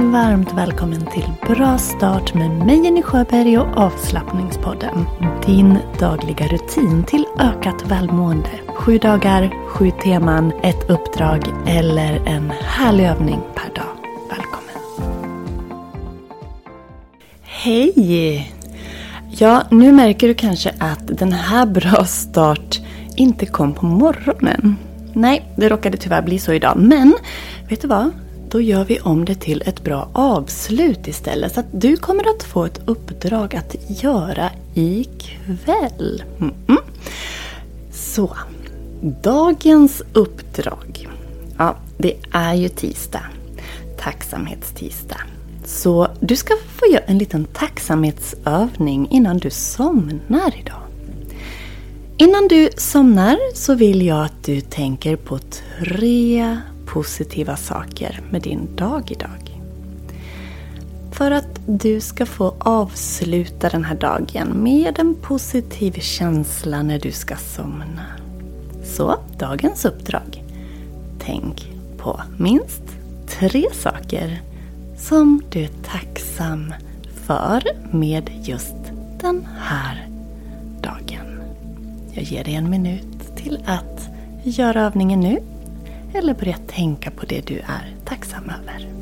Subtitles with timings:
[0.00, 5.06] Varmt välkommen till Bra start med mig Jenny Sjöberg och avslappningspodden.
[5.46, 8.50] Din dagliga rutin till ökat välmående.
[8.66, 13.96] Sju dagar, sju teman, ett uppdrag eller en härlig övning per dag.
[14.30, 15.14] Välkommen!
[17.42, 18.52] Hej!
[19.30, 22.80] Ja, nu märker du kanske att den här Bra start
[23.16, 24.76] inte kom på morgonen.
[25.12, 26.76] Nej, det råkade tyvärr bli så idag.
[26.76, 27.14] Men,
[27.68, 28.10] vet du vad?
[28.50, 31.54] Då gör vi om det till ett bra avslut istället.
[31.54, 36.22] Så att du kommer att få ett uppdrag att göra ikväll.
[36.40, 36.78] Mm -mm.
[37.92, 38.36] Så,
[39.22, 41.08] dagens uppdrag.
[41.58, 43.22] Ja, det är ju tisdag.
[43.98, 45.20] Tacksamhetstisdag.
[45.64, 50.82] Så du ska få göra en liten tacksamhetsövning innan du somnar idag.
[52.16, 56.56] Innan du somnar så vill jag att du tänker på tre
[56.92, 59.60] positiva saker med din dag idag.
[61.12, 67.12] För att du ska få avsluta den här dagen med en positiv känsla när du
[67.12, 68.06] ska somna.
[68.84, 70.44] Så, dagens uppdrag.
[71.18, 72.82] Tänk på minst
[73.26, 74.42] tre saker
[74.98, 76.74] som du är tacksam
[77.26, 77.62] för
[77.96, 78.76] med just
[79.20, 80.08] den här
[80.82, 81.40] dagen.
[82.12, 84.08] Jag ger dig en minut till att
[84.44, 85.40] göra övningen nu
[86.14, 88.99] eller börja tänka på det du är tacksam över.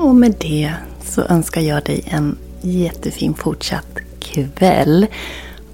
[0.00, 5.06] Och med det så önskar jag dig en jättefin fortsatt kväll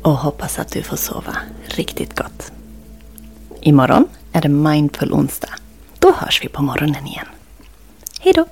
[0.02, 2.52] och hoppas att du får sova riktigt gott.
[3.60, 5.54] Imorgon är det Mindful onsdag.
[5.98, 7.26] Då hörs vi på morgonen igen.
[8.20, 8.46] Hej då!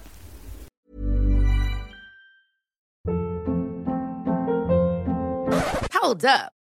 [6.03, 6.64] Hold up.